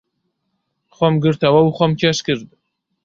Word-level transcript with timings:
خۆم 0.95 1.13
گرتەوە 1.23 1.61
و 1.63 1.75
خۆم 1.77 1.91
کێش 1.99 2.17
کرد. 2.27 2.49